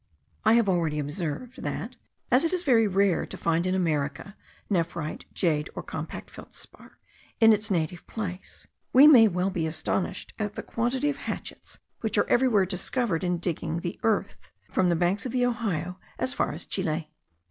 [0.45, 1.95] I have already observed, that,
[2.31, 4.35] as it is very rare to find in America
[4.67, 6.97] nephrite, jade, or compact feldspar,
[7.39, 12.17] in its native place, we may well be astonished at the quantity of hatchets which
[12.17, 16.51] are everywhere discovered in digging the earth, from the banks of the Ohio as far
[16.51, 17.11] as Chile.